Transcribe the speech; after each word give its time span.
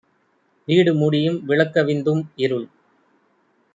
வீடு 0.67 0.91
மூடியும் 0.93 1.37
விளக்கவிந் 1.47 2.03
தும்இருள் 2.03 2.67